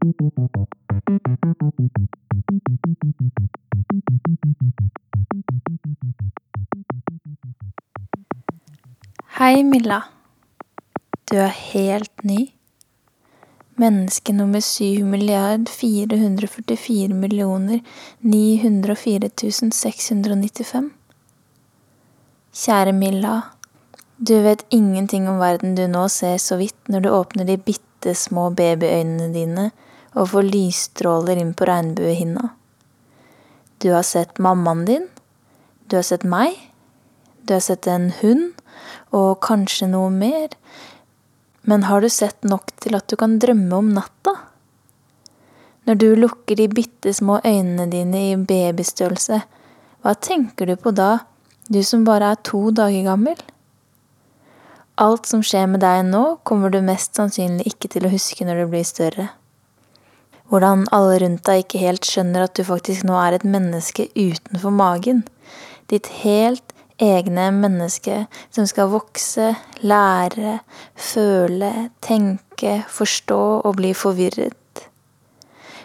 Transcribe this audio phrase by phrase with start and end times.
[0.00, 0.08] Hei,
[9.62, 9.98] Milla.
[11.28, 12.46] Du er helt ny.
[13.76, 17.80] Menneske nummer 7 milliard 444 millioner
[18.20, 19.28] 904
[19.72, 20.90] 695.
[22.56, 23.42] Kjære Milla.
[24.16, 28.14] Du vet ingenting om verden du nå ser så vidt når du åpner de bitte
[28.16, 29.70] små babyøynene dine
[30.14, 32.50] og får lysstråler inn på regnbuehinna.
[33.80, 35.06] Du har sett mammaen din.
[35.86, 36.56] Du har sett meg.
[37.42, 38.58] Du har sett en hund
[39.16, 40.52] og kanskje noe mer.
[41.62, 44.36] Men har du sett nok til at du kan drømme om natta?
[45.88, 49.40] Når du lukker de bitte små øynene dine i babystørrelse,
[50.00, 51.24] hva tenker du på da,
[51.68, 53.40] du som bare er to dager gammel?
[55.00, 58.62] Alt som skjer med deg nå, kommer du mest sannsynlig ikke til å huske når
[58.62, 59.30] du blir større.
[60.50, 64.74] Hvordan alle rundt deg ikke helt skjønner at du faktisk nå er et menneske utenfor
[64.74, 65.22] magen.
[65.92, 70.58] Ditt helt egne menneske som skal vokse, lære,
[70.98, 74.84] føle, tenke, forstå og bli forvirret.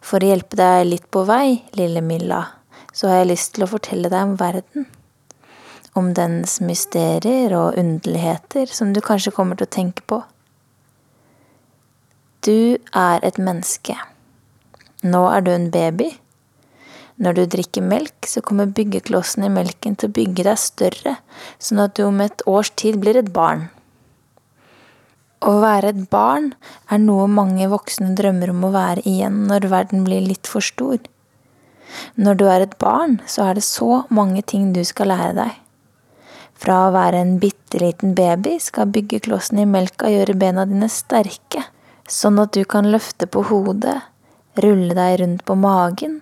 [0.00, 2.44] For å hjelpe deg litt på vei, lille Milla,
[2.92, 4.86] så har jeg lyst til å fortelle deg om verden.
[5.96, 10.22] Om dens mysterier og underligheter som du kanskje kommer til å tenke på.
[12.46, 13.98] Du er et menneske.
[15.00, 16.10] Nå er du en baby.
[17.20, 21.14] Når du drikker melk, så kommer byggeklossen i melken til å bygge deg større,
[21.60, 23.68] sånn at du om et års tid blir et barn.
[25.40, 26.50] Å være et barn
[26.92, 31.00] er noe mange voksne drømmer om å være igjen når verden blir litt for stor.
[32.20, 35.56] Når du er et barn, så er det så mange ting du skal lære deg.
[36.60, 41.64] Fra å være en bitte liten baby skal byggeklossen i melka gjøre bena dine sterke,
[42.04, 43.96] sånn at du kan løfte på hodet,
[44.64, 46.20] rulle deg rundt på magen,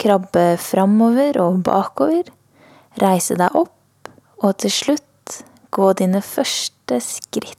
[0.00, 2.28] krabbe framover og bakover,
[3.00, 4.10] reise deg opp
[4.44, 5.42] og til slutt
[5.74, 7.58] gå dine første skritt.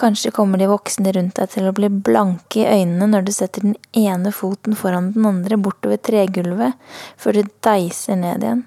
[0.00, 3.66] Kanskje kommer de voksne rundt deg til å bli blanke i øynene når du setter
[3.66, 6.78] den ene foten foran den andre bortover tregulvet
[7.20, 8.64] før du deiser ned igjen.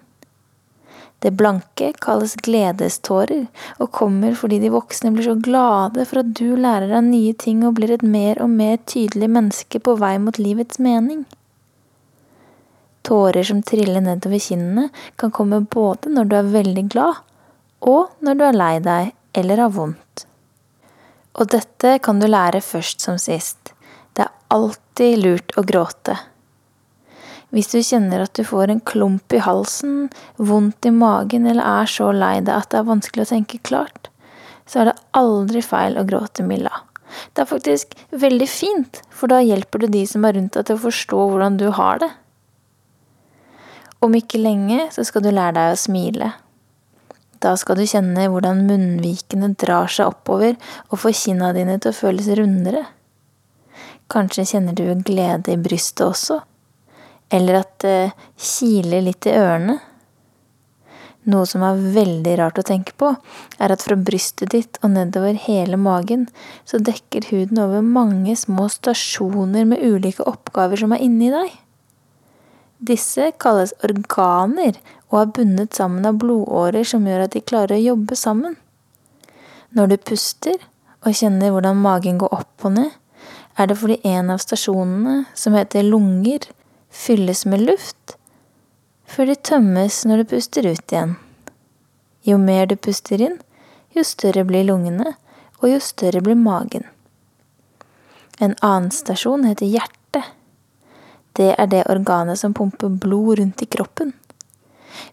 [1.24, 3.46] Det blanke kalles gledestårer
[3.80, 7.62] og kommer fordi de voksne blir så glade for at du lærer deg nye ting
[7.64, 11.24] og blir et mer og mer tydelig menneske på vei mot livets mening.
[13.08, 17.24] Tårer som triller nedover kinnene, kan komme både når du er veldig glad,
[17.88, 20.28] og når du er lei deg eller har vondt.
[21.40, 23.74] Og dette kan du lære først som sist.
[24.14, 26.20] Det er alltid lurt å gråte.
[27.53, 30.08] Hvis du kjenner at du får en klump i halsen,
[30.41, 34.09] vondt i magen eller er så lei deg at det er vanskelig å tenke klart,
[34.66, 36.72] så er det aldri feil å gråte, Milla.
[37.34, 40.80] Det er faktisk veldig fint, for da hjelper du de som er rundt deg til
[40.80, 42.09] å forstå hvordan du har det.
[44.03, 46.31] Om ikke lenge så skal du lære deg å smile.
[47.44, 50.58] Da skal du kjenne hvordan munnvikene drar seg oppover
[50.90, 52.86] og får kinna dine til å føles rundere.
[54.12, 56.40] Kanskje kjenner du glede i brystet også,
[57.34, 57.98] eller at det
[58.38, 59.80] kiler litt i ørene.
[61.32, 63.14] Noe som er veldig rart å tenke på,
[63.64, 66.26] er at fra brystet ditt og nedover hele magen,
[66.68, 71.54] så dekker huden over mange små stasjoner med ulike oppgaver som er inni deg.
[72.84, 74.76] Disse kalles organer
[75.08, 78.58] og er bundet sammen av blodårer som gjør at de klarer å jobbe sammen.
[79.72, 80.60] Når du puster
[81.08, 82.92] og kjenner hvordan magen går opp og ned,
[83.56, 86.50] er det fordi en av stasjonene, som heter lunger,
[86.94, 88.18] fylles med luft
[89.10, 91.18] før de tømmes når du puster ut igjen.
[92.24, 93.36] Jo mer du puster inn,
[93.94, 95.16] jo større blir lungene,
[95.60, 96.88] og jo større blir magen.
[98.40, 100.31] En annen stasjon heter hjertet
[101.34, 104.13] det er det organet som pumper blod rundt i kroppen.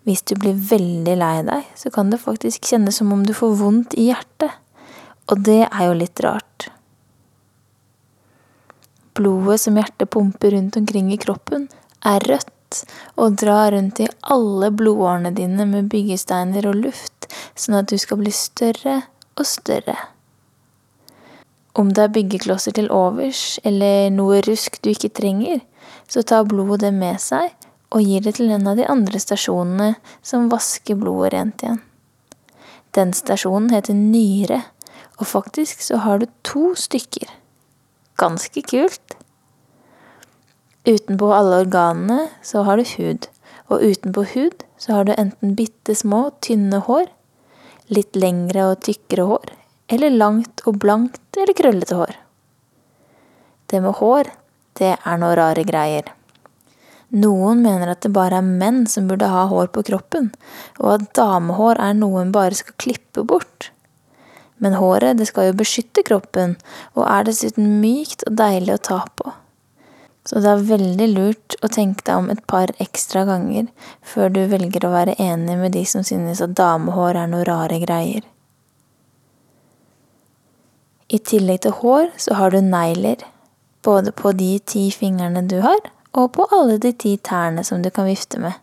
[0.04, 3.56] Hvis du blir veldig lei deg, så kan det faktisk kjennes som om du får
[3.56, 4.52] vondt i hjertet.
[5.32, 6.68] Og det er jo litt rart.
[9.20, 11.68] Blodet som hjertet pumper rundt omkring i kroppen,
[12.00, 12.84] er rødt
[13.20, 18.22] og drar rundt i alle blodårene dine med byggesteiner og luft, sånn at du skal
[18.22, 19.02] bli større
[19.36, 19.98] og større.
[21.76, 25.60] Om det er byggeklosser til overs, eller noe rusk du ikke trenger,
[26.08, 27.52] så tar blodet det med seg
[27.90, 29.92] og gir det til en av de andre stasjonene
[30.26, 31.82] som vasker blodet rent igjen.
[32.96, 34.62] Den stasjonen heter nyre,
[35.20, 37.28] og faktisk så har du to stykker.
[38.20, 39.16] Ganske kult.
[40.84, 43.28] Utenpå alle organene så har du hud,
[43.72, 47.08] og utenpå hud så har du enten bitte små, tynne hår,
[47.92, 49.52] litt lengre og tykkere hår,
[49.92, 52.14] eller langt og blankt eller krøllete hår.
[53.70, 54.32] Det med hår,
[54.80, 56.08] det er noe rare greier.
[57.10, 60.30] Noen mener at det bare er menn som burde ha hår på kroppen,
[60.78, 63.72] og at damehår er noe en bare skal klippe bort.
[64.60, 66.56] Men håret, det skal jo beskytte kroppen,
[66.94, 69.32] og er dessuten mykt og deilig å ta på.
[70.28, 73.70] Så det er veldig lurt å tenke deg om et par ekstra ganger
[74.06, 77.80] før du velger å være enig med de som synes at damehår er noe rare
[77.82, 78.26] greier.
[81.10, 83.24] I tillegg til hår så har du negler,
[83.82, 85.80] både på de ti fingrene du har,
[86.14, 88.54] og på alle de ti tærne som du kan vifte med.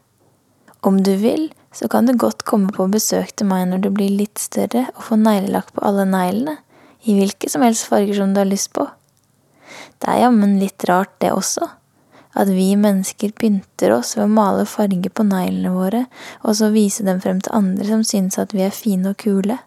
[0.85, 4.13] Om du vil, så kan du godt komme på besøk til meg når du blir
[4.13, 6.57] litt større og få neglelakk på alle neglene,
[7.07, 8.87] i hvilke som helst farger som du har lyst på.
[10.01, 11.69] Det er jammen litt rart, det også,
[12.37, 16.03] at vi mennesker pynter oss ved å male farger på neglene våre,
[16.43, 19.59] og så vise dem frem til andre som synes at vi er fine og kule.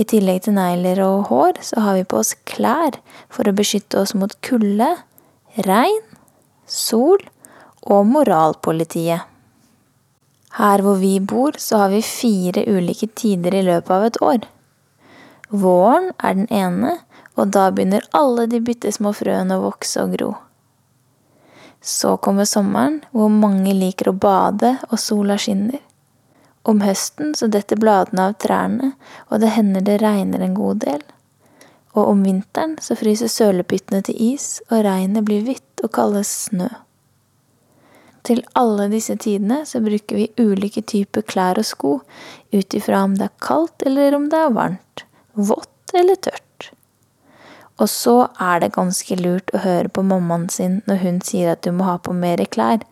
[0.00, 2.96] I tillegg til negler og hår, så har vi på oss klær
[3.32, 4.88] for å beskytte oss mot kulde,
[5.66, 6.00] regn,
[6.64, 7.20] sol
[7.82, 9.31] og moralpolitiet.
[10.58, 14.48] Her hvor vi bor, så har vi fire ulike tider i løpet av et år.
[15.48, 16.96] Våren er den ene,
[17.36, 20.32] og da begynner alle de bitte små frøene å vokse og gro.
[21.80, 25.80] Så kommer sommeren, hvor mange liker å bade og sola skinner.
[26.68, 28.92] Om høsten så detter bladene av trærne,
[29.32, 31.02] og det hender det regner en god del
[31.92, 36.70] og om vinteren så fryser sølepyttene til is, og regnet blir hvitt og kalles snø.
[38.22, 41.92] Til alle disse tidene så bruker vi ulike typer klær og sko,
[42.54, 45.04] ut ifra om det er kaldt eller om det er varmt,
[45.34, 46.70] vått eller tørt.
[47.82, 51.64] Og så er det ganske lurt å høre på mammaen sin når hun sier at
[51.66, 52.84] du må ha på mer klær,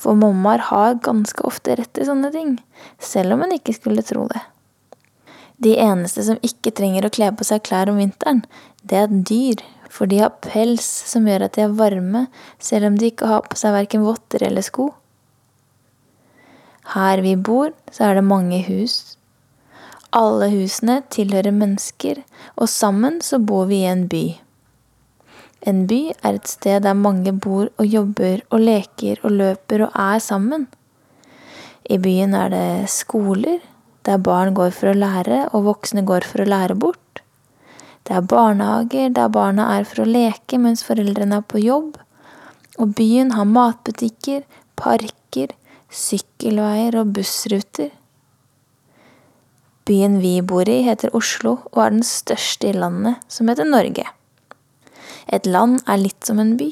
[0.00, 2.56] for mammaer har ganske ofte rett i sånne ting,
[2.96, 4.40] selv om hun ikke skulle tro det.
[5.60, 8.40] De eneste som ikke trenger å kle på seg klær om vinteren,
[8.80, 9.60] det er dyr,
[9.90, 12.26] for de har pels som gjør at de er varme,
[12.62, 14.92] selv om de ikke har på seg verken votter eller sko.
[16.94, 19.16] Her vi bor, så er det mange hus.
[20.16, 22.22] Alle husene tilhører mennesker,
[22.56, 24.24] og sammen så bor vi i en by.
[25.70, 29.98] En by er et sted der mange bor og jobber og leker og løper og
[30.06, 30.66] er sammen.
[31.84, 33.60] I byen er det skoler,
[34.06, 37.09] der barn går for å lære, og voksne går for å lære bort.
[38.06, 41.98] Det er barnehager der barna er for å leke mens foreldrene er på jobb.
[42.80, 44.44] Og byen har matbutikker,
[44.80, 45.52] parker,
[45.92, 47.90] sykkelveier og bussruter.
[49.88, 54.06] Byen vi bor i, heter Oslo og er den største i landet, som heter Norge.
[55.30, 56.70] Et land er litt som en by.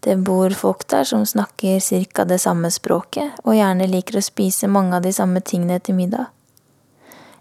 [0.00, 4.68] Det bor folk der som snakker cirka det samme språket, og gjerne liker å spise
[4.68, 6.30] mange av de samme tingene til middag.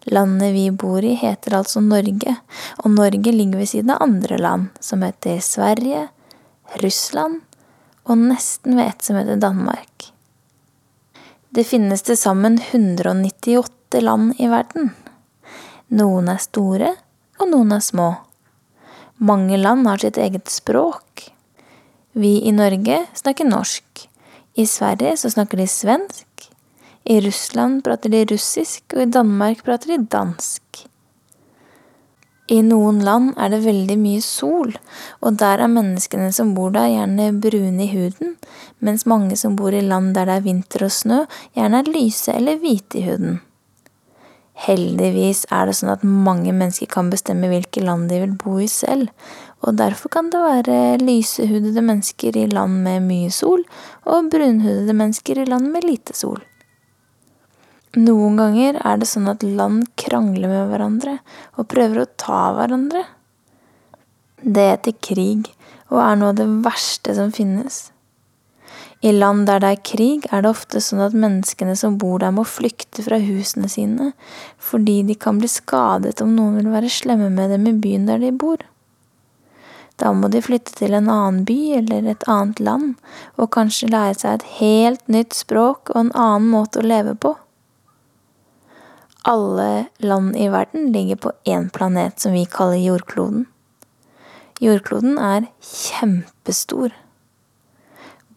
[0.10, 2.36] Landet vi bor i heter altså Norge,
[2.84, 6.07] og Norge ligger ved siden av andre land, som heter Sverige,
[6.81, 7.42] Russland
[8.10, 10.10] og nesten ved et som heter Danmark.
[11.54, 14.92] Det finnes til sammen 198 land i verden.
[15.90, 16.94] Noen er store,
[17.42, 18.10] og noen er små.
[19.18, 21.30] Mange land har sitt eget språk.
[22.14, 24.06] Vi i Norge snakker norsk.
[24.57, 26.29] I Sverige så snakker de svensk.
[27.09, 30.83] I Russland prater de russisk, og i Danmark prater de dansk.
[32.54, 34.75] I noen land er det veldig mye sol,
[35.25, 38.35] og der er menneskene som bor der, gjerne brune i huden,
[38.85, 41.23] mens mange som bor i land der det er vinter og snø,
[41.57, 43.39] gjerne er lyse eller hvite i huden.
[44.59, 48.69] Heldigvis er det sånn at mange mennesker kan bestemme hvilke land de vil bo i
[48.69, 49.09] selv,
[49.66, 53.66] og derfor kan det være lysehudede mennesker i land med mye sol,
[54.06, 56.42] og brunhudede mennesker i land med lite sol.
[57.98, 61.16] Noen ganger er det sånn at land krangler med hverandre
[61.58, 63.02] og prøver å ta hverandre.
[64.46, 65.48] Det heter krig,
[65.90, 67.88] og er noe av det verste som finnes.
[69.02, 72.36] I land der det er krig, er det ofte sånn at menneskene som bor der
[72.36, 74.12] må flykte fra husene sine,
[74.62, 78.22] fordi de kan bli skadet om noen vil være slemme med dem i byen der
[78.22, 78.62] de bor.
[79.98, 82.96] Da må de flytte til en annen by eller et annet land,
[83.34, 87.34] og kanskje lære seg et helt nytt språk og en annen måte å leve på.
[89.30, 93.45] Alle land i verden ligger på én planet som vi kaller jordkloden.
[94.59, 96.95] Jordkloden er kjempestor.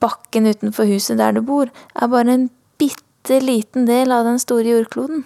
[0.02, 4.68] Bakken utenfor huset der du bor, er bare en bitte liten del av den store
[4.68, 5.24] jordkloden.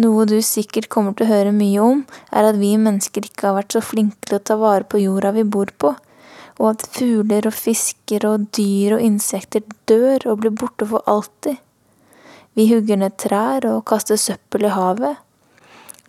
[0.00, 3.56] Noe du sikkert kommer til å høre mye om, er at vi mennesker ikke har
[3.62, 5.94] vært så flinke til å ta vare på jorda vi bor på,
[6.60, 11.56] og at fugler og fisker og dyr og insekter dør og blir borte for alltid.
[12.60, 15.16] Vi hugger ned trær og kaster søppel i havet.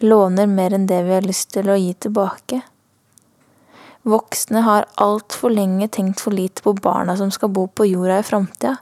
[0.04, 2.58] Låner mer enn det vi har lyst til å gi tilbake.
[4.12, 8.26] Voksne har altfor lenge tenkt for lite på barna som skal bo på jorda i
[8.28, 8.74] framtida.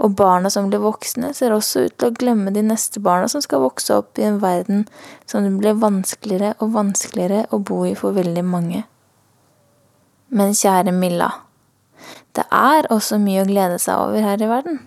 [0.00, 3.44] Og barna som blir voksne, ser også ut til å glemme de neste barna som
[3.44, 4.86] skal vokse opp i en verden
[5.28, 8.86] som det blir vanskeligere og vanskeligere å bo i for veldig mange.
[10.32, 11.34] Men kjære Milla,
[12.32, 14.82] det er også mye å glede seg over her i verden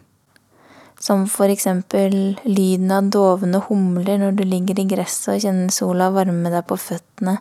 [0.99, 6.09] som for eksempel lyden av dovne humler når du ligger i gresset og kjenner sola
[6.15, 7.37] varme deg på føttene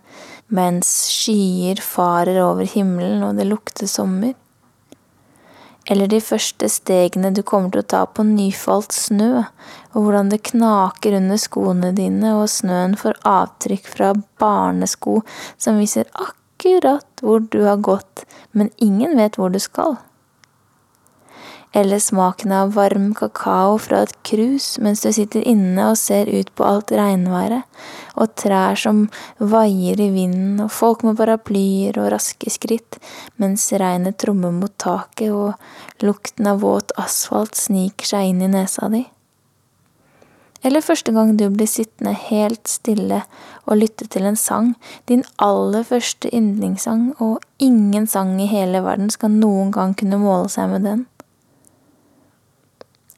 [0.55, 4.35] mens skyer farer over himmelen og det lukter sommer.
[5.87, 9.45] Eller de første stegene du kommer til å ta på nyfalt snø,
[9.95, 14.11] og hvordan det knaker under skoene dine, og snøen får avtrykk fra
[14.43, 15.21] barnesko
[15.55, 19.95] som viser akkurat hvor du har gått, men ingen vet hvor du skal
[21.73, 26.52] eller smaken av varm kakao fra et krus mens du sitter inne og ser ut
[26.54, 27.66] på alt regnværet,
[28.16, 29.06] og trær som
[29.38, 33.00] vaier i vinden, og folk med paraplyer og raske skritt,
[33.37, 38.88] mens regnet trommer mot taket og lukten av våt asfalt sniker seg inn i nesa
[38.92, 39.04] di.
[40.66, 43.20] Eller første gang du blir sittende helt stille
[43.66, 44.73] og lytte til en sang,
[45.06, 50.49] din aller første yndlingssang, og ingen sang i hele verden skal noen gang kunne måle
[50.50, 51.04] seg med den.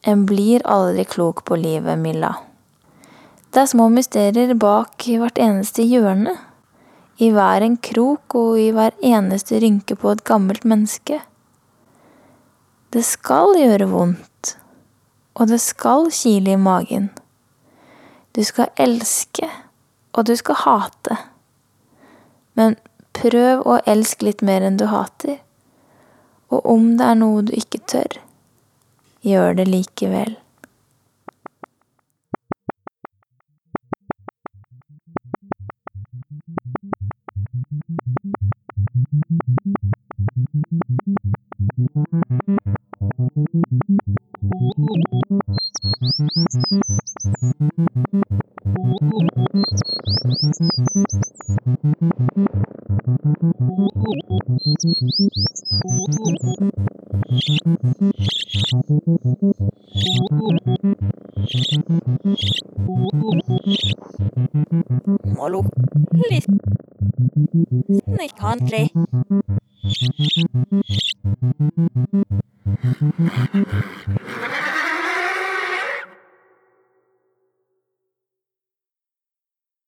[0.01, 2.35] En blir aldri klok på livet, Milla.
[3.49, 6.35] Det er små mysterier bak hvert eneste hjørne,
[7.19, 11.19] i hver en krok og i hver eneste rynke på et gammelt menneske.
[12.93, 14.53] Det skal gjøre vondt,
[15.35, 17.09] og det skal kile i magen.
[18.31, 19.49] Du skal elske,
[20.13, 21.17] og du skal hate.
[22.55, 22.79] Men
[23.17, 25.41] prøv å elske litt mer enn du hater.
[26.49, 28.21] Og om det er noe du ikke tør,
[29.23, 30.37] gjør det likevel.
[65.37, 65.63] Molo.
[66.29, 66.45] Litt
[68.05, 68.91] snikkhandlig.